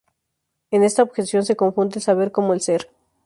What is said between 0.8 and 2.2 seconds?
esta objeción se confunde el